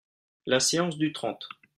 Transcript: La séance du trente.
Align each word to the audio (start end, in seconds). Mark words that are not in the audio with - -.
La 0.47 0.59
séance 0.59 0.97
du 0.97 1.13
trente. 1.13 1.47